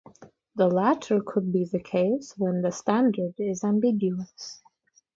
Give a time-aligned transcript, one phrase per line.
[0.55, 4.63] The latter could be the case when the standard is ambiguous.